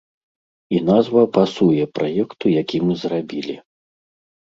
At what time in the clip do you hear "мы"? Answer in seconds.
2.89-2.93